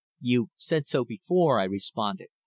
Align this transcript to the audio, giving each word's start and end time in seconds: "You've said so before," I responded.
"You've 0.19 0.49
said 0.57 0.87
so 0.87 1.05
before," 1.05 1.59
I 1.59 1.65
responded. 1.65 2.29